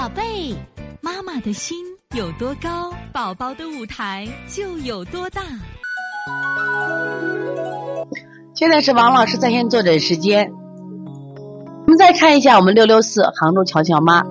[0.00, 0.56] 宝贝，
[1.02, 1.76] 妈妈的心
[2.16, 5.42] 有多高，宝宝的舞台就有多大。
[8.54, 10.50] 现在是王老师在线坐诊时间。
[11.84, 14.22] 我们再看一下我们六六四杭州乔乔妈，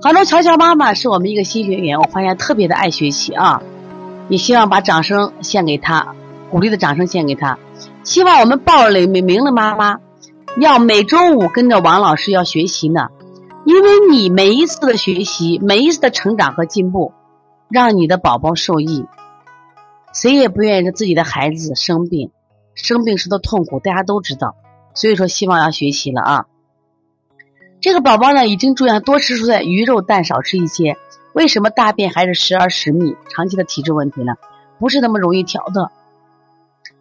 [0.00, 3.60] 杭州乔乔妈妈是我们一个新学员，我发现特别的爱学习啊，
[4.30, 6.14] 也希望把掌声献给她，
[6.50, 7.58] 鼓励的掌声献给她。
[8.04, 9.98] 希望我们报了名名的妈妈，
[10.58, 13.08] 要每周五跟着王老师要学习呢。
[13.64, 17.12] 因为你每一次的学习，每一次的成长和进步，
[17.70, 19.06] 让你的宝宝受益。
[20.12, 22.30] 谁也不愿意让自己的孩子生病，
[22.74, 24.54] 生病时的痛苦大家都知道。
[24.92, 26.46] 所以说，希望要学习了啊。
[27.80, 30.96] 这个宝宝呢，已经注意多吃蔬菜，鱼肉蛋少吃一些。
[31.32, 33.16] 为什么大便还是时而时密？
[33.30, 34.34] 长期的体质问题呢？
[34.78, 35.90] 不是那么容易调的。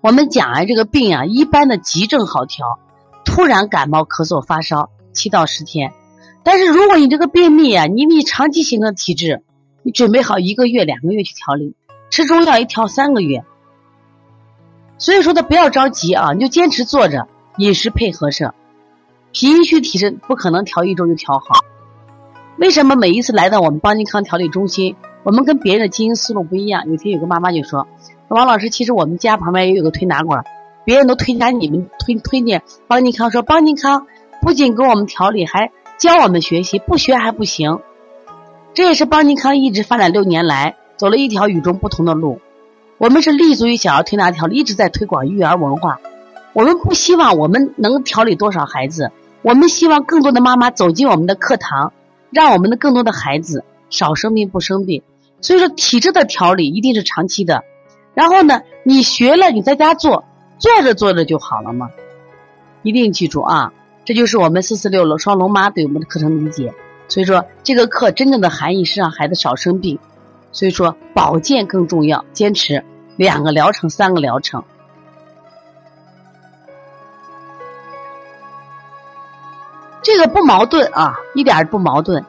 [0.01, 2.79] 我们讲啊，这个病啊，一般的急症好调，
[3.25, 5.93] 突然感冒、咳嗽、发烧七到十天。
[6.43, 9.41] 但是如果你这个便秘啊，你你长期形成体质，
[9.81, 11.73] 你准备好一个月、两个月去调理，
[12.09, 13.43] 吃中药一调三个月。
[14.97, 17.27] 所以说的不要着急啊，你就坚持做着，
[17.57, 18.53] 饮食配合着。
[19.31, 21.63] 脾虚体质不可能调一周就调好。
[22.57, 26.83] 为什么每一次来到我们邦尼康调理中心，我们跟别人的经营思路不一样？
[26.87, 27.87] 有天有个妈妈就说
[28.27, 30.43] ：“王老师，其实我们家旁边也有个推拿馆，
[30.85, 34.05] 别人都推荐你们推推荐邦尼康，说邦尼康
[34.41, 37.79] 不仅给我们调理，还……”教我们学习，不学还不行。
[38.73, 42.41] 这也是邦尼康一直发展六年来走了一条与众不同的路。
[42.97, 45.99] 我们是立足于小儿推拿调理，一直在推广育儿文化。
[46.53, 51.93] 我们不希望我们能调理多少孩子，我们希望更多的妈妈走进我们的课堂，
[52.31, 55.01] 让我们的更多的孩子少生病不生病。
[55.41, 57.63] 所以说，体质的调理一定是长期的。
[58.13, 60.23] 然后呢，你学了，你在家做，
[60.57, 61.89] 做着做着就好了嘛。
[62.83, 63.73] 一定记住啊。
[64.05, 66.73] 这就是我们四四六双龙妈对我们的课程理解，
[67.07, 69.97] 所以说这个课真正的含义是让孩子少生病，
[70.51, 72.83] 所以说保健更重要，坚持
[73.15, 74.61] 两个疗程、三个疗程，
[80.01, 82.25] 这个不矛盾啊，一点儿不矛盾。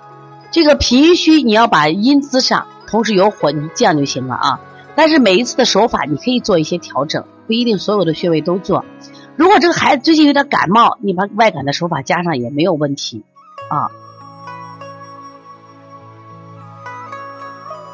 [0.53, 4.61] 这个脾虚你要把阴滋上，同时有火，你这样就行了啊。
[4.95, 8.85] 但是每一次的手法你可以做一些调整，不一定所有的穴位都做。
[9.37, 13.25] 如果这个孩子最近有点感冒，你把外感的手法加上也没有问题，
[13.69, 13.91] 啊。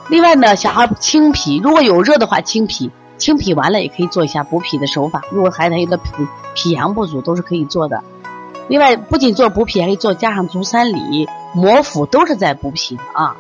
[0.08, 5.22] 另外呢，小孩清脾，如果有热的话清脾，清脾完了也可以做一下补脾的手法。
[5.30, 6.10] 如果孩子有点脾
[6.54, 8.02] 脾阳不足，都是可以做的。
[8.68, 13.36] 另外，不仅做补脾，还可以做加上足三里、摩腹，都是在补脾的啊。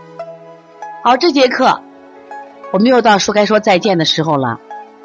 [1.02, 1.82] 好，这节课
[2.72, 4.58] 我们又到说该说再见的时候了。